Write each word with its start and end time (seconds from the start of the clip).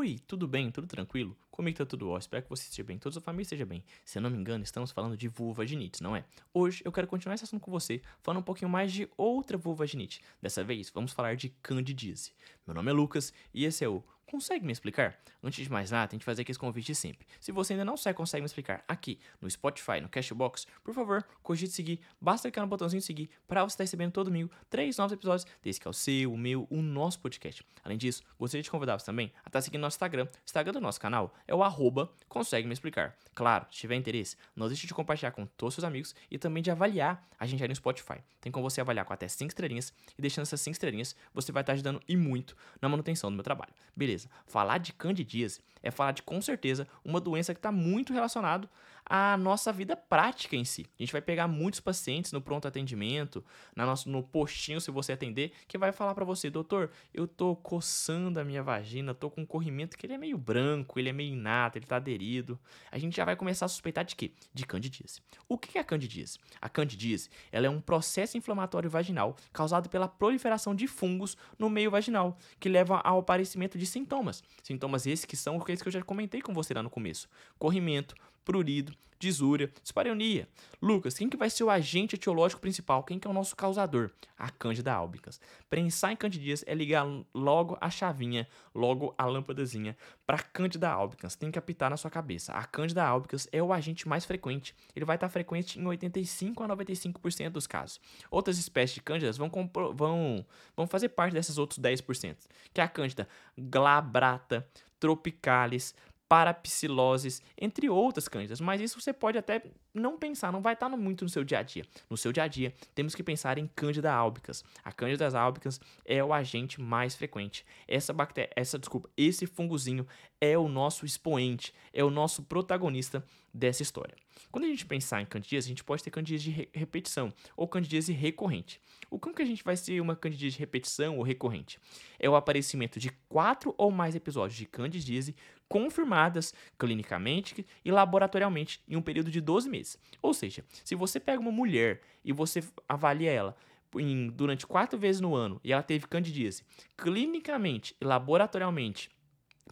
Oi, 0.00 0.18
tudo 0.26 0.48
bem? 0.48 0.70
Tudo 0.70 0.86
tranquilo? 0.86 1.36
Comigo 1.50 1.76
tá 1.76 1.84
tudo 1.84 2.08
ótimo, 2.08 2.20
espero 2.20 2.42
que 2.42 2.48
você 2.48 2.62
esteja 2.62 2.82
bem, 2.82 2.96
toda 2.96 3.10
a 3.10 3.12
sua 3.12 3.20
família 3.20 3.42
esteja 3.42 3.66
bem. 3.66 3.84
Se 4.02 4.16
eu 4.16 4.22
não 4.22 4.30
me 4.30 4.38
engano, 4.38 4.64
estamos 4.64 4.90
falando 4.90 5.14
de 5.14 5.28
vulvaginite, 5.28 6.02
não 6.02 6.16
é? 6.16 6.24
Hoje 6.54 6.80
eu 6.86 6.90
quero 6.90 7.06
continuar 7.06 7.34
esse 7.34 7.44
assunto 7.44 7.60
com 7.60 7.70
você, 7.70 8.00
falando 8.22 8.40
um 8.40 8.42
pouquinho 8.42 8.70
mais 8.70 8.90
de 8.90 9.06
outra 9.14 9.58
vulvaginite. 9.58 10.22
Dessa 10.40 10.64
vez, 10.64 10.88
vamos 10.88 11.12
falar 11.12 11.36
de 11.36 11.50
candidíase. 11.62 12.32
Meu 12.66 12.74
nome 12.74 12.90
é 12.90 12.94
Lucas 12.94 13.30
e 13.52 13.66
esse 13.66 13.84
é 13.84 13.88
o 13.90 14.02
Consegue 14.30 14.64
me 14.64 14.70
explicar? 14.70 15.18
Antes 15.42 15.64
de 15.64 15.72
mais 15.72 15.90
nada, 15.90 16.06
tem 16.06 16.16
que 16.16 16.24
fazer 16.24 16.42
aquele 16.42 16.56
convite 16.56 16.94
sempre. 16.94 17.26
Se 17.40 17.50
você 17.50 17.72
ainda 17.72 17.84
não 17.84 17.96
sabe 17.96 18.14
consegue 18.14 18.42
me 18.42 18.46
explicar 18.46 18.84
aqui 18.86 19.18
no 19.40 19.50
Spotify, 19.50 20.00
no 20.00 20.08
Cashbox, 20.08 20.68
por 20.84 20.94
favor, 20.94 21.26
cogite 21.42 21.72
seguir. 21.72 21.98
Basta 22.20 22.48
clicar 22.48 22.62
no 22.62 22.68
botãozinho 22.68 23.02
seguir 23.02 23.28
para 23.48 23.64
você 23.64 23.74
estar 23.74 23.82
recebendo 23.82 24.12
todo 24.12 24.26
domingo 24.26 24.48
três 24.68 24.96
novos 24.98 25.12
episódios 25.12 25.44
desse 25.60 25.80
que 25.80 25.88
é 25.88 25.90
o 25.90 25.92
seu, 25.92 26.32
o 26.32 26.38
meu, 26.38 26.64
o 26.70 26.80
nosso 26.80 27.18
podcast. 27.18 27.66
Além 27.82 27.98
disso, 27.98 28.22
gostaria 28.38 28.62
de 28.62 28.70
convidar 28.70 29.00
você 29.00 29.06
também 29.06 29.32
a 29.44 29.48
estar 29.48 29.60
seguindo 29.62 29.80
nosso 29.80 29.96
Instagram. 29.96 30.26
O 30.26 30.44
Instagram 30.44 30.72
do 30.74 30.80
nosso 30.80 31.00
canal 31.00 31.34
é 31.48 31.52
o 31.52 31.64
arroba 31.64 32.08
consegue 32.28 32.68
me 32.68 32.72
explicar. 32.72 33.16
Claro, 33.34 33.66
se 33.68 33.80
tiver 33.80 33.96
interesse, 33.96 34.36
não 34.54 34.68
deixe 34.68 34.86
de 34.86 34.94
compartilhar 34.94 35.32
com 35.32 35.44
todos 35.44 35.72
os 35.72 35.82
seus 35.82 35.84
amigos 35.84 36.14
e 36.30 36.38
também 36.38 36.62
de 36.62 36.70
avaliar 36.70 37.26
a 37.36 37.46
gente 37.46 37.62
aí 37.62 37.68
no 37.68 37.74
Spotify. 37.74 38.18
Tem 38.40 38.52
como 38.52 38.68
você 38.68 38.80
avaliar 38.80 39.04
com 39.04 39.12
até 39.12 39.26
5 39.26 39.48
estrelinhas 39.48 39.92
e 40.16 40.22
deixando 40.22 40.42
essas 40.42 40.60
5 40.60 40.72
estrelinhas, 40.72 41.16
você 41.32 41.50
vai 41.50 41.62
estar 41.62 41.72
ajudando 41.72 42.00
e 42.06 42.16
muito 42.16 42.56
na 42.80 42.88
manutenção 42.88 43.30
do 43.30 43.34
meu 43.34 43.42
trabalho. 43.42 43.72
Beleza? 43.96 44.19
Falar 44.46 44.78
de 44.78 44.92
candidíase 44.92 45.60
é 45.82 45.90
falar 45.90 46.12
de, 46.12 46.22
com 46.22 46.40
certeza, 46.42 46.86
uma 47.04 47.20
doença 47.20 47.54
que 47.54 47.58
está 47.58 47.72
muito 47.72 48.12
relacionado 48.12 48.68
à 49.04 49.36
nossa 49.36 49.72
vida 49.72 49.96
prática 49.96 50.56
em 50.56 50.64
si. 50.64 50.86
A 50.98 51.02
gente 51.02 51.12
vai 51.12 51.20
pegar 51.20 51.48
muitos 51.48 51.80
pacientes 51.80 52.32
no 52.32 52.40
pronto 52.40 52.66
atendimento, 52.66 53.44
na 53.74 53.86
nosso, 53.86 54.08
no 54.08 54.22
postinho, 54.22 54.80
se 54.80 54.90
você 54.90 55.12
atender, 55.12 55.52
que 55.66 55.78
vai 55.78 55.92
falar 55.92 56.14
para 56.14 56.24
você, 56.24 56.50
doutor, 56.50 56.90
eu 57.12 57.26
tô 57.26 57.56
coçando 57.56 58.38
a 58.40 58.44
minha 58.44 58.62
vagina, 58.62 59.14
tô 59.14 59.30
com 59.30 59.42
um 59.42 59.46
corrimento 59.46 59.96
que 59.96 60.06
ele 60.06 60.14
é 60.14 60.18
meio 60.18 60.38
branco, 60.38 60.98
ele 60.98 61.08
é 61.08 61.12
meio 61.12 61.32
inato, 61.32 61.78
ele 61.78 61.86
tá 61.86 61.96
aderido. 61.96 62.58
A 62.90 62.98
gente 62.98 63.16
já 63.16 63.24
vai 63.24 63.36
começar 63.36 63.66
a 63.66 63.68
suspeitar 63.68 64.04
de 64.04 64.14
quê? 64.16 64.32
De 64.52 64.66
candidíase. 64.66 65.20
O 65.48 65.58
que 65.58 65.78
é 65.78 65.80
a 65.80 65.84
candidíase? 65.84 66.38
A 66.60 66.68
candidíase, 66.68 67.30
ela 67.50 67.66
é 67.66 67.70
um 67.70 67.80
processo 67.80 68.36
inflamatório 68.36 68.90
vaginal 68.90 69.36
causado 69.52 69.88
pela 69.88 70.08
proliferação 70.08 70.74
de 70.74 70.86
fungos 70.86 71.36
no 71.58 71.68
meio 71.68 71.90
vaginal, 71.90 72.38
que 72.58 72.68
leva 72.68 72.98
ao 72.98 73.18
aparecimento 73.18 73.78
de 73.78 73.86
sintomas. 73.86 74.42
Sintomas 74.62 75.06
esses 75.06 75.24
que 75.24 75.36
são 75.36 75.60
aqueles 75.60 75.82
que 75.82 75.88
eu 75.88 75.92
já 75.92 76.02
comentei 76.02 76.40
com 76.40 76.52
você 76.52 76.74
lá 76.74 76.82
no 76.82 76.90
começo. 76.90 77.28
Corrimento, 77.58 78.14
prurido, 78.50 78.92
disúria, 79.16 79.70
dispareunia. 79.80 80.48
Lucas, 80.82 81.16
quem 81.16 81.28
que 81.28 81.36
vai 81.36 81.48
ser 81.48 81.62
o 81.62 81.70
agente 81.70 82.16
etiológico 82.16 82.60
principal? 82.60 83.04
Quem 83.04 83.16
que 83.16 83.28
é 83.28 83.30
o 83.30 83.32
nosso 83.32 83.54
causador? 83.54 84.10
A 84.36 84.50
Cândida 84.50 84.92
albicans. 84.92 85.40
Pensar 85.68 86.10
em 86.10 86.16
candidíase 86.16 86.64
é 86.66 86.74
ligar 86.74 87.06
logo 87.32 87.78
a 87.80 87.88
chavinha, 87.88 88.48
logo 88.74 89.14
a 89.16 89.24
lâmpadazinha 89.24 89.96
para 90.26 90.38
Cândida 90.38 90.90
albicans. 90.90 91.36
Tem 91.36 91.48
que 91.48 91.60
apitar 91.60 91.90
na 91.90 91.96
sua 91.96 92.10
cabeça. 92.10 92.52
A 92.52 92.64
Cândida 92.64 93.04
albicans 93.04 93.46
é 93.52 93.62
o 93.62 93.72
agente 93.72 94.08
mais 94.08 94.24
frequente. 94.24 94.74
Ele 94.96 95.04
vai 95.04 95.14
estar 95.14 95.28
frequente 95.28 95.78
em 95.78 95.86
85 95.86 96.64
a 96.64 96.68
95% 96.68 97.50
dos 97.50 97.68
casos. 97.68 98.00
Outras 98.32 98.58
espécies 98.58 98.96
de 98.96 99.02
cândidas 99.02 99.36
vão, 99.36 99.48
vão, 99.94 100.44
vão 100.74 100.88
fazer 100.88 101.10
parte 101.10 101.34
dessas 101.34 101.56
outros 101.56 101.78
10%, 101.78 102.36
que 102.74 102.80
é 102.80 102.84
a 102.84 102.88
Cândida 102.88 103.28
glabrata, 103.56 104.66
tropicalis, 105.00 105.94
parapsiloses, 106.30 107.42
entre 107.60 107.90
outras 107.90 108.28
cândidas. 108.28 108.60
Mas 108.60 108.80
isso 108.80 109.00
você 109.00 109.12
pode 109.12 109.36
até 109.36 109.64
não 109.92 110.16
pensar, 110.16 110.52
não 110.52 110.62
vai 110.62 110.74
estar 110.74 110.88
muito 110.90 111.24
no 111.24 111.28
seu 111.28 111.42
dia 111.42 111.58
a 111.58 111.62
dia. 111.64 111.84
No 112.08 112.16
seu 112.16 112.32
dia 112.32 112.44
a 112.44 112.46
dia, 112.46 112.72
temos 112.94 113.16
que 113.16 113.22
pensar 113.24 113.58
em 113.58 113.66
Cândida 113.66 114.12
albicans. 114.12 114.62
A 114.84 114.92
Cândida 114.92 115.26
albicans 115.36 115.80
é 116.04 116.22
o 116.22 116.32
agente 116.32 116.80
mais 116.80 117.16
frequente. 117.16 117.66
Essa 117.88 118.12
bactéria, 118.12 118.52
essa 118.54 118.78
desculpa, 118.78 119.10
esse 119.16 119.44
fungozinho 119.44 120.06
é 120.40 120.56
o 120.56 120.68
nosso 120.68 121.04
expoente, 121.04 121.74
é 121.92 122.04
o 122.04 122.10
nosso 122.10 122.44
protagonista 122.44 123.24
dessa 123.52 123.82
história. 123.82 124.14
Quando 124.50 124.64
a 124.64 124.68
gente 124.68 124.86
pensar 124.86 125.20
em 125.20 125.26
candidíase, 125.26 125.66
a 125.66 125.70
gente 125.70 125.84
pode 125.84 126.02
ter 126.02 126.10
candidíase 126.10 126.44
de 126.44 126.68
repetição 126.72 127.32
ou 127.56 127.68
candidíase 127.68 128.12
recorrente. 128.12 128.80
O 129.10 129.18
como 129.18 129.34
que 129.34 129.42
a 129.42 129.46
gente 129.46 129.62
vai 129.62 129.76
ser 129.76 130.00
uma 130.00 130.16
candidíase 130.16 130.54
de 130.54 130.60
repetição 130.60 131.16
ou 131.16 131.22
recorrente? 131.22 131.78
É 132.18 132.28
o 132.28 132.36
aparecimento 132.36 132.98
de 132.98 133.10
quatro 133.28 133.74
ou 133.76 133.90
mais 133.90 134.14
episódios 134.14 134.58
de 134.58 134.66
candidíase 134.66 135.34
confirmadas 135.68 136.52
clinicamente 136.78 137.64
e 137.84 137.90
laboratorialmente 137.92 138.82
em 138.88 138.96
um 138.96 139.02
período 139.02 139.30
de 139.30 139.40
12 139.40 139.68
meses. 139.68 139.96
Ou 140.20 140.34
seja, 140.34 140.64
se 140.84 140.94
você 140.94 141.20
pega 141.20 141.40
uma 141.40 141.52
mulher 141.52 142.00
e 142.24 142.32
você 142.32 142.62
avalia 142.88 143.30
ela 143.30 143.56
em, 143.98 144.28
durante 144.28 144.66
quatro 144.66 144.98
vezes 144.98 145.20
no 145.20 145.34
ano 145.34 145.60
e 145.64 145.72
ela 145.72 145.82
teve 145.82 146.06
candidíase 146.06 146.64
clinicamente 146.96 147.96
e 148.00 148.04
laboratorialmente 148.04 149.10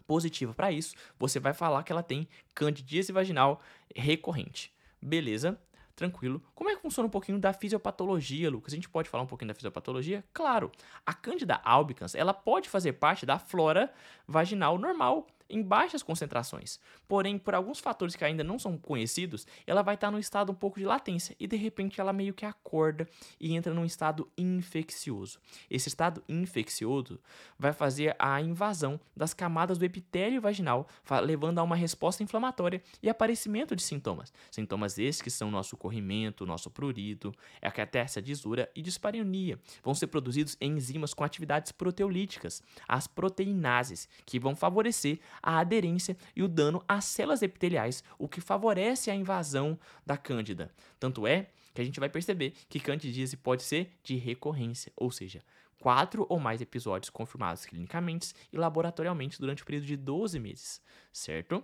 positiva 0.03 0.53
para 0.53 0.71
isso, 0.71 0.95
você 1.17 1.39
vai 1.39 1.53
falar 1.53 1.83
que 1.83 1.91
ela 1.91 2.03
tem 2.03 2.27
candidíase 2.53 3.11
vaginal 3.11 3.61
recorrente. 3.95 4.71
Beleza? 5.01 5.59
Tranquilo. 5.95 6.41
Como 6.55 6.69
é 6.69 6.75
que 6.75 6.81
funciona 6.81 7.07
um 7.07 7.09
pouquinho 7.09 7.37
da 7.37 7.51
fisiopatologia, 7.51 8.49
Lucas? 8.49 8.71
A 8.71 8.75
gente 8.75 8.87
pode 8.87 9.09
falar 9.09 9.23
um 9.23 9.27
pouquinho 9.27 9.49
da 9.49 9.53
fisiopatologia? 9.53 10.23
Claro. 10.33 10.71
A 11.05 11.13
Candida 11.13 11.59
albicans, 11.63 12.15
ela 12.15 12.33
pode 12.33 12.69
fazer 12.69 12.93
parte 12.93 13.25
da 13.25 13.37
flora 13.37 13.91
vaginal 14.25 14.77
normal 14.77 15.27
em 15.49 15.61
baixas 15.61 16.03
concentrações. 16.03 16.79
Porém, 17.07 17.37
por 17.37 17.55
alguns 17.55 17.79
fatores 17.79 18.15
que 18.15 18.23
ainda 18.23 18.43
não 18.43 18.59
são 18.59 18.77
conhecidos, 18.77 19.47
ela 19.65 19.81
vai 19.81 19.95
estar 19.95 20.11
num 20.11 20.19
estado 20.19 20.51
um 20.51 20.55
pouco 20.55 20.79
de 20.79 20.85
latência 20.85 21.35
e 21.39 21.47
de 21.47 21.55
repente 21.55 21.99
ela 21.99 22.13
meio 22.13 22.33
que 22.33 22.45
acorda 22.45 23.07
e 23.39 23.55
entra 23.55 23.73
num 23.73 23.85
estado 23.85 24.29
infeccioso. 24.37 25.39
Esse 25.69 25.89
estado 25.89 26.23
infeccioso 26.29 27.19
vai 27.57 27.73
fazer 27.73 28.15
a 28.19 28.41
invasão 28.41 28.99
das 29.15 29.33
camadas 29.33 29.77
do 29.77 29.85
epitélio 29.85 30.41
vaginal, 30.41 30.87
levando 31.23 31.59
a 31.59 31.63
uma 31.63 31.75
resposta 31.75 32.23
inflamatória 32.23 32.81
e 33.01 33.09
aparecimento 33.09 33.75
de 33.75 33.83
sintomas. 33.83 34.31
Sintomas 34.51 34.97
esses 34.97 35.21
que 35.21 35.29
são 35.29 35.49
nosso 35.49 35.75
corrimento, 35.75 36.45
nosso 36.45 36.69
prurido, 36.69 37.33
a 37.61 37.71
essa 37.97 38.21
disura 38.21 38.69
e 38.75 38.81
dispareunia. 38.81 39.59
Vão 39.83 39.93
ser 39.93 40.07
produzidos 40.07 40.57
enzimas 40.61 41.13
com 41.13 41.23
atividades 41.23 41.71
proteolíticas, 41.71 42.61
as 42.87 43.07
proteinases, 43.07 44.07
que 44.25 44.39
vão 44.39 44.55
favorecer 44.55 45.19
a 45.41 45.59
aderência 45.59 46.17
e 46.35 46.43
o 46.43 46.47
dano 46.47 46.83
às 46.87 47.05
células 47.05 47.41
epiteliais, 47.41 48.03
o 48.17 48.27
que 48.27 48.41
favorece 48.41 49.09
a 49.09 49.15
invasão 49.15 49.79
da 50.05 50.17
cândida. 50.17 50.71
Tanto 50.99 51.25
é 51.25 51.49
que 51.73 51.81
a 51.81 51.85
gente 51.85 51.99
vai 51.99 52.09
perceber 52.09 52.53
que 52.67 52.79
candidíase 52.79 53.37
pode 53.37 53.63
ser 53.63 53.91
de 54.03 54.15
recorrência, 54.15 54.91
ou 54.95 55.11
seja, 55.11 55.41
quatro 55.79 56.25
ou 56.29 56.39
mais 56.39 56.61
episódios 56.61 57.09
confirmados 57.09 57.65
clinicamente 57.65 58.33
e 58.51 58.57
laboratorialmente 58.57 59.39
durante 59.39 59.63
o 59.63 59.65
período 59.65 59.85
de 59.85 59.95
12 59.95 60.39
meses, 60.39 60.81
certo? 61.11 61.63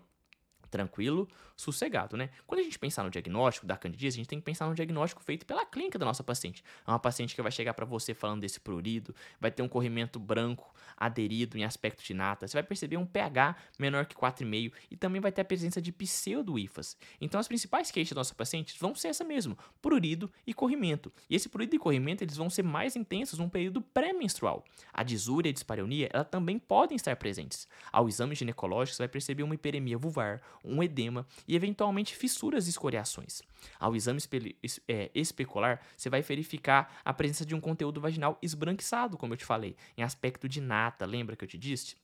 Tranquilo, 0.76 1.26
sossegado, 1.56 2.18
né? 2.18 2.30
Quando 2.46 2.60
a 2.60 2.64
gente 2.64 2.78
pensar 2.78 3.02
no 3.04 3.10
diagnóstico 3.10 3.66
da 3.66 3.78
candidíase, 3.78 4.18
a 4.18 4.20
gente 4.20 4.28
tem 4.28 4.40
que 4.40 4.46
pensar 4.46 4.68
no 4.68 4.76
diagnóstico 4.76 5.24
feito 5.24 5.46
pela 5.46 5.66
clínica 5.66 5.98
da 5.98 6.06
nossa 6.06 6.22
paciente. 6.22 6.62
É 6.86 6.92
uma 6.92 7.00
paciente 7.00 7.34
que 7.34 7.42
vai 7.42 7.52
chegar 7.52 7.74
para 7.74 7.86
você 7.86 8.14
falando 8.14 8.42
desse 8.42 8.60
prurido, 8.60 9.16
vai 9.40 9.50
ter 9.50 9.62
um 9.62 9.70
corrimento 9.70 10.20
branco 10.20 10.76
aderido 10.98 11.58
em 11.58 11.64
aspecto 11.64 12.04
de 12.04 12.14
nata, 12.14 12.46
você 12.46 12.54
vai 12.54 12.64
perceber 12.64 12.98
um 12.98 13.06
pH 13.06 13.56
menor 13.80 14.06
que 14.06 14.16
4,5 14.16 14.74
e 14.92 14.98
também 14.98 15.22
vai 15.22 15.32
ter 15.32 15.42
a 15.42 15.46
presença 15.46 15.82
de 15.82 15.94
pseudo-IFAs. 15.94 16.98
Então 17.22 17.40
as 17.40 17.48
principais 17.48 17.90
queixas 17.90 18.14
da 18.14 18.20
nossa 18.20 18.36
paciente 18.36 18.78
vão 18.78 18.94
ser 18.94 19.10
essa 19.10 19.24
mesmo, 19.24 19.58
prurido 19.82 20.30
e 20.46 20.54
corrimento. 20.54 21.12
E 21.30 21.36
esse 21.36 21.48
prurido 21.48 21.76
e 21.76 21.80
corrimento 21.80 22.24
eles 22.24 22.36
vão 22.36 22.50
ser 22.50 22.64
mais 22.64 22.98
intensos 22.98 23.40
num 23.40 23.50
período 23.50 23.82
pré-menstrual. 23.82 24.66
A 24.94 25.04
disúria 25.04 25.50
e 25.50 25.52
a 25.52 25.54
dispareunia, 25.54 26.10
ela 26.14 26.26
também 26.26 26.60
podem 26.60 26.98
estar 26.98 27.16
presentes. 27.16 27.66
Ao 27.92 28.10
exame 28.10 28.36
ginecológico, 28.36 28.96
você 28.96 29.04
vai 29.04 29.08
perceber 29.08 29.44
uma 29.44 29.56
hiperemia 29.56 29.98
vulvar, 29.98 30.42
um 30.68 30.82
edema 30.84 31.26
e 31.48 31.56
eventualmente 31.56 32.16
fissuras 32.16 32.68
e 32.68 32.70
escoriações. 32.70 33.42
Ao 33.80 33.96
exame 33.96 34.18
espe 34.18 34.58
é, 34.88 35.12
especular, 35.14 35.82
você 35.96 36.10
vai 36.10 36.22
verificar 36.22 37.00
a 37.04 37.14
presença 37.14 37.46
de 37.46 37.56
um 37.56 37.62
conteúdo 37.62 38.02
vaginal 38.02 38.38
esbranquiçado, 38.42 39.18
como 39.18 39.34
eu 39.34 39.38
te 39.38 39.46
falei, 39.46 39.76
em 39.98 40.04
aspecto 40.04 40.48
de 40.48 40.62
nata, 40.62 41.06
lembra 41.06 41.36
que 41.36 41.44
eu 41.44 41.50
te 41.50 41.58
disse? 41.58 41.96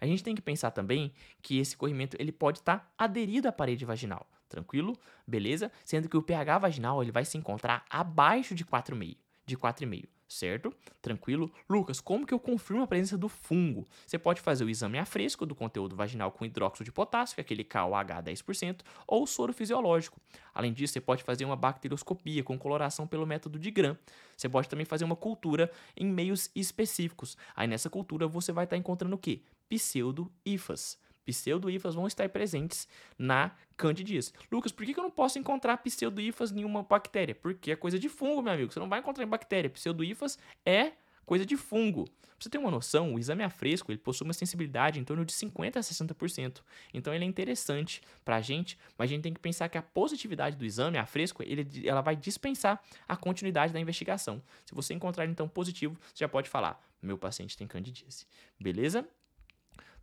A 0.00 0.06
gente 0.06 0.22
tem 0.22 0.34
que 0.34 0.42
pensar 0.42 0.70
também 0.70 1.12
que 1.40 1.58
esse 1.58 1.76
corrimento 1.76 2.16
ele 2.20 2.32
pode 2.32 2.58
estar 2.58 2.78
tá 2.78 2.92
aderido 2.98 3.48
à 3.48 3.52
parede 3.52 3.84
vaginal, 3.84 4.28
tranquilo? 4.48 4.98
Beleza? 5.26 5.72
Sendo 5.84 6.08
que 6.08 6.16
o 6.16 6.22
pH 6.22 6.58
vaginal 6.58 7.02
ele 7.02 7.12
vai 7.12 7.24
se 7.24 7.38
encontrar 7.38 7.84
abaixo 7.88 8.54
de 8.54 8.64
4,5, 8.64 9.16
de 9.46 9.56
4,5 9.56 10.13
certo? 10.34 10.74
Tranquilo? 11.00 11.52
Lucas, 11.68 12.00
como 12.00 12.26
que 12.26 12.34
eu 12.34 12.38
confirmo 12.38 12.82
a 12.82 12.86
presença 12.86 13.16
do 13.16 13.28
fungo? 13.28 13.86
Você 14.06 14.18
pode 14.18 14.40
fazer 14.40 14.64
o 14.64 14.70
exame 14.70 14.98
a 14.98 15.04
fresco 15.04 15.46
do 15.46 15.54
conteúdo 15.54 15.94
vaginal 15.96 16.30
com 16.32 16.44
hidróxido 16.44 16.84
de 16.84 16.92
potássio, 16.92 17.34
que 17.34 17.40
é 17.40 17.42
aquele 17.42 17.64
KOH 17.64 18.22
10%, 18.22 18.80
ou 19.06 19.26
soro 19.26 19.52
fisiológico. 19.52 20.20
Além 20.52 20.72
disso, 20.72 20.94
você 20.94 21.00
pode 21.00 21.22
fazer 21.22 21.44
uma 21.44 21.56
bacterioscopia 21.56 22.42
com 22.42 22.58
coloração 22.58 23.06
pelo 23.06 23.26
método 23.26 23.58
de 23.58 23.70
Gram. 23.70 23.96
Você 24.36 24.48
pode 24.48 24.68
também 24.68 24.84
fazer 24.84 25.04
uma 25.04 25.16
cultura 25.16 25.70
em 25.96 26.06
meios 26.06 26.50
específicos. 26.54 27.36
Aí 27.54 27.66
nessa 27.66 27.88
cultura 27.88 28.26
você 28.26 28.52
vai 28.52 28.64
estar 28.64 28.76
encontrando 28.76 29.14
o 29.14 29.18
quê? 29.18 29.42
Pseudo-IFAS 29.68 30.98
pseudo-IFAs 31.24 31.94
vão 31.94 32.06
estar 32.06 32.28
presentes 32.28 32.88
na 33.18 33.52
candidíase. 33.76 34.32
Lucas, 34.50 34.72
por 34.72 34.84
que 34.84 34.98
eu 34.98 35.02
não 35.02 35.10
posso 35.10 35.38
encontrar 35.38 35.76
pseudo-IFAs 35.78 36.52
em 36.52 36.64
uma 36.64 36.82
bactéria? 36.82 37.34
Porque 37.34 37.72
é 37.72 37.76
coisa 37.76 37.98
de 37.98 38.08
fungo, 38.08 38.42
meu 38.42 38.52
amigo. 38.52 38.72
Você 38.72 38.80
não 38.80 38.88
vai 38.88 39.00
encontrar 39.00 39.24
em 39.24 39.28
bactéria. 39.28 39.70
Pseudo-IFAs 39.70 40.38
é 40.64 40.92
coisa 41.24 41.44
de 41.44 41.56
fungo. 41.56 42.04
Pra 42.04 42.36
você 42.38 42.50
ter 42.50 42.58
uma 42.58 42.70
noção, 42.70 43.14
o 43.14 43.18
exame 43.18 43.42
a 43.42 43.48
fresco 43.48 43.90
ele 43.90 43.98
possui 43.98 44.26
uma 44.26 44.34
sensibilidade 44.34 44.98
em 44.98 45.04
torno 45.04 45.24
de 45.24 45.32
50% 45.32 45.76
a 45.76 45.80
60%. 45.80 46.60
Então 46.92 47.14
ele 47.14 47.24
é 47.24 47.28
interessante 47.28 48.02
pra 48.24 48.40
gente, 48.40 48.78
mas 48.98 49.08
a 49.08 49.12
gente 49.12 49.22
tem 49.22 49.32
que 49.32 49.40
pensar 49.40 49.68
que 49.68 49.78
a 49.78 49.82
positividade 49.82 50.56
do 50.56 50.64
exame 50.64 50.98
a 50.98 51.06
fresco 51.06 51.42
ele, 51.42 51.66
ela 51.86 52.00
vai 52.00 52.16
dispensar 52.16 52.82
a 53.08 53.16
continuidade 53.16 53.72
da 53.72 53.80
investigação. 53.80 54.42
Se 54.66 54.74
você 54.74 54.94
encontrar 54.94 55.26
então 55.26 55.48
positivo, 55.48 55.96
você 56.12 56.24
já 56.24 56.28
pode 56.28 56.48
falar: 56.48 56.82
meu 57.00 57.16
paciente 57.16 57.56
tem 57.56 57.66
candidíase. 57.66 58.26
Beleza? 58.60 59.08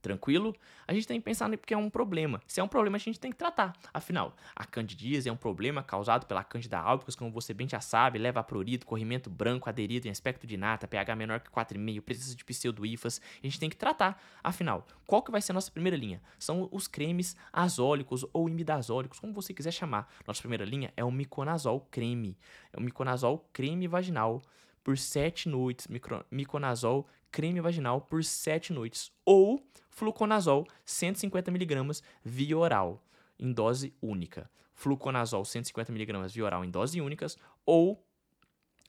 Tranquilo? 0.01 0.55
A 0.87 0.93
gente 0.93 1.07
tem 1.07 1.19
que 1.19 1.25
pensar 1.25 1.49
porque 1.49 1.73
é 1.73 1.77
um 1.77 1.89
problema. 1.89 2.41
Se 2.47 2.59
é 2.59 2.63
um 2.63 2.67
problema, 2.67 2.97
a 2.97 2.99
gente 2.99 3.19
tem 3.19 3.31
que 3.31 3.37
tratar. 3.37 3.73
Afinal, 3.93 4.35
a 4.55 4.65
candidíase 4.65 5.29
é 5.29 5.31
um 5.31 5.37
problema 5.37 5.83
causado 5.83 6.25
pela 6.25 6.43
candida 6.43 6.79
albicans, 6.79 7.15
como 7.15 7.31
você 7.31 7.53
bem 7.53 7.69
já 7.69 7.79
sabe, 7.79 8.17
leva 8.17 8.39
a 8.39 8.43
prurido, 8.43 8.85
corrimento 8.85 9.29
branco 9.29 9.69
aderido 9.69 10.07
em 10.07 10.11
aspecto 10.11 10.47
de 10.47 10.57
nata, 10.57 10.87
pH 10.87 11.15
menor 11.15 11.39
que 11.39 11.49
4,5, 11.49 12.01
presença 12.01 12.35
de 12.35 12.43
pseudoifas. 12.43 13.21
A 13.43 13.45
gente 13.45 13.59
tem 13.59 13.69
que 13.69 13.75
tratar. 13.75 14.21
Afinal, 14.43 14.87
qual 15.05 15.21
que 15.21 15.31
vai 15.31 15.41
ser 15.41 15.51
a 15.51 15.55
nossa 15.55 15.71
primeira 15.71 15.95
linha? 15.95 16.21
São 16.39 16.67
os 16.71 16.87
cremes 16.87 17.35
azólicos 17.53 18.25
ou 18.33 18.49
imidazólicos, 18.49 19.19
como 19.19 19.33
você 19.33 19.53
quiser 19.53 19.71
chamar. 19.71 20.11
Nossa 20.25 20.41
primeira 20.41 20.65
linha 20.65 20.91
é 20.97 21.03
o 21.03 21.11
miconazol 21.11 21.87
creme. 21.91 22.37
É 22.73 22.77
o 22.79 22.81
miconazol 22.81 23.47
creme 23.53 23.87
vaginal 23.87 24.41
por 24.83 24.97
7 24.97 25.49
noites, 25.49 25.87
miconazol 26.31 27.07
creme 27.31 27.61
vaginal 27.61 28.01
por 28.01 28.23
7 28.23 28.73
noites, 28.73 29.11
ou 29.25 29.65
fluconazol 29.89 30.67
150mg 30.85 32.01
via 32.23 32.57
oral, 32.57 33.03
em 33.39 33.51
dose 33.51 33.93
única. 34.01 34.49
Fluconazol 34.73 35.43
150mg 35.43 36.27
via 36.29 36.45
oral 36.45 36.65
em 36.65 36.69
dose 36.69 36.99
únicas, 36.99 37.37
ou 37.65 38.03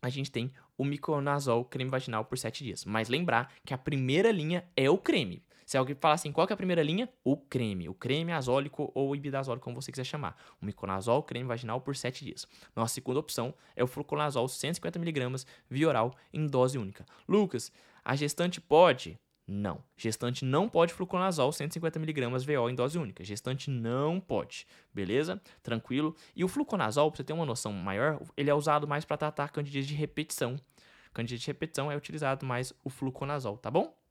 a 0.01 0.09
gente 0.09 0.33
tem 0.33 0.53
o 0.77 0.85
miconazol 0.85 1.65
creme 1.65 1.91
vaginal 1.91 2.25
por 2.25 2.37
7 2.37 2.65
dias. 2.65 2.85
Mas 2.85 3.09
lembrar 3.09 3.53
que 3.65 3.73
a 3.73 3.79
primeira 3.79 4.33
linha 4.33 4.69
é 4.77 4.91
o 4.91 4.99
creme. 4.99 5.43
Se 5.73 5.79
alguém 5.79 5.97
falar 5.99 6.17
assim, 6.17 6.31
qual 6.31 6.47
é 6.51 6.53
a 6.53 6.57
primeira 6.57 6.83
linha? 6.83 7.09
O 7.25 7.35
creme. 7.35 7.89
O 7.89 7.95
creme 7.95 8.31
azólico 8.31 8.93
ou 8.95 9.17
ibidazólico, 9.17 9.65
como 9.65 9.81
você 9.81 9.91
quiser 9.91 10.05
chamar. 10.05 10.37
O 10.61 10.67
miconazol 10.67 11.23
creme 11.23 11.49
vaginal 11.49 11.81
por 11.81 11.97
7 11.97 12.27
dias. 12.27 12.47
Nossa 12.77 12.93
segunda 12.93 13.19
opção 13.19 13.55
é 13.75 13.83
o 13.83 13.87
fluconazol 13.87 14.45
150mg 14.45 15.47
via 15.71 15.89
oral 15.89 16.15
em 16.31 16.47
dose 16.47 16.77
única. 16.77 17.07
Lucas, 17.27 17.73
a 18.05 18.15
gestante 18.15 18.61
pode? 18.61 19.19
Não. 19.47 19.83
Gestante 19.97 20.45
não 20.45 20.69
pode 20.69 20.93
fluconazol 20.93 21.49
150mg 21.49 22.45
VO 22.45 22.69
em 22.69 22.75
dose 22.75 22.99
única. 22.99 23.25
Gestante 23.25 23.71
não 23.71 24.21
pode. 24.21 24.67
Beleza? 24.93 25.41
Tranquilo? 25.63 26.15
E 26.37 26.45
o 26.45 26.49
fluconazol, 26.49 27.11
para 27.11 27.17
você 27.17 27.25
ter 27.25 27.33
uma 27.33 27.47
noção 27.47 27.73
maior, 27.73 28.21
ele 28.37 28.51
é 28.51 28.55
usado 28.55 28.87
mais 28.87 29.07
para 29.07 29.17
tratar 29.17 29.49
candidíase 29.49 29.89
de 29.89 29.95
repetição. 29.95 30.55
Candidíase 31.15 31.45
de 31.45 31.47
repetição 31.47 31.91
é 31.91 31.97
utilizado 31.97 32.45
mais 32.45 32.75
o 32.85 32.91
fluconazol, 32.91 33.57
tá 33.57 33.71
bom? 33.71 34.02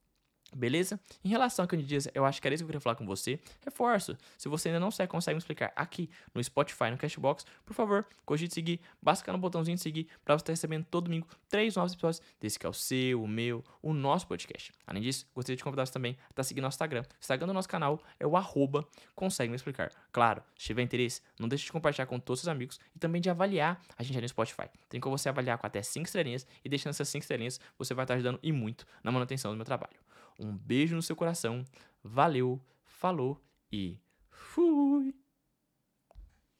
Beleza? 0.53 1.00
Em 1.24 1.30
relação 1.30 1.63
a 1.63 1.68
candidíase, 1.68 2.12
eu 2.13 2.25
acho 2.25 2.42
que 2.42 2.48
era 2.48 2.53
isso 2.53 2.63
que 2.63 2.65
eu 2.65 2.68
queria 2.68 2.81
falar 2.81 2.95
com 2.95 3.06
você. 3.06 3.39
Reforço, 3.63 4.18
se 4.38 4.50
você 4.50 4.68
ainda 4.68 4.80
não 4.80 4.89
consegue 5.07 5.36
me 5.36 5.39
explicar 5.39 5.71
aqui 5.75 6.09
no 6.36 6.44
Spotify, 6.44 6.92
no 6.92 6.98
Cashbox, 6.98 7.45
por 7.65 7.74
favor, 7.74 8.06
cogite 8.25 8.53
seguir, 8.53 8.81
basta 9.01 9.24
clicar 9.24 9.36
no 9.36 9.42
botãozinho 9.42 9.75
de 9.75 9.81
seguir 9.81 10.07
para 10.25 10.38
você 10.38 10.44
estar 10.44 10.53
recebendo 10.53 10.86
todo 10.86 11.06
domingo 11.06 11.27
três 11.50 11.75
novos 11.75 11.94
episódios 11.94 12.21
desse 12.39 12.59
que 12.59 12.65
é 12.65 12.69
o 12.69 12.74
seu, 12.74 13.24
o 13.24 13.27
meu, 13.27 13.63
o 13.81 13.94
nosso 13.94 14.27
podcast. 14.27 14.74
Além 14.86 15.01
disso, 15.01 15.25
gostaria 15.33 15.56
de 15.56 15.63
convidar 15.63 15.86
você 15.86 15.94
também 15.94 16.18
a 16.27 16.31
estar 16.31 16.44
seguindo 16.44 16.63
nosso 16.63 16.75
Instagram. 16.75 17.01
O 17.01 17.19
Instagram 17.19 17.48
do 17.48 17.53
nosso 17.53 17.69
canal 17.69 18.01
é 18.19 18.27
o 18.27 18.36
arroba 18.36 18.86
consegue 19.15 19.50
me 19.50 19.56
explicar. 19.56 19.92
Claro, 20.12 20.44
se 20.57 20.65
tiver 20.65 20.81
interesse, 20.81 21.21
não 21.39 21.48
deixe 21.48 21.65
de 21.65 21.71
compartilhar 21.71 22.06
com 22.07 22.19
todos 22.19 22.39
os 22.39 22.45
seus 22.45 22.53
amigos 22.53 22.80
e 22.95 23.00
também 23.00 23.21
de 23.21 23.30
avaliar 23.30 23.81
a 23.98 24.03
gente 24.03 24.18
ali 24.18 24.25
no 24.25 24.30
Spotify. 24.30 24.68
Tem 24.89 25.00
como 25.00 25.18
você 25.18 25.30
avaliar 25.30 25.57
com 25.57 25.65
até 25.65 25.81
5 25.81 26.06
estrelinhas 26.06 26.45
e 26.63 26.69
deixando 26.69 26.92
essas 26.92 27.07
5 27.09 27.21
estrelinhas, 27.24 27.59
você 27.77 27.94
vai 27.94 28.03
estar 28.03 28.15
ajudando 28.15 28.39
e 28.44 28.51
muito 28.51 28.86
na 29.03 29.12
manutenção 29.12 29.51
do 29.51 29.57
meu 29.57 29.65
trabalho. 29.65 29.95
Um 30.41 30.57
beijo 30.57 30.95
no 30.95 31.03
seu 31.03 31.15
coração. 31.15 31.63
Valeu, 32.03 32.59
falou 32.83 33.39
e 33.71 33.99
fui! 34.29 35.20